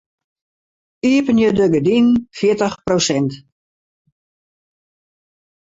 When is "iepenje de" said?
1.09-1.67